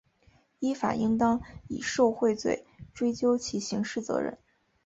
[0.57, 4.35] 依法应当以受贿罪追究其刑事责任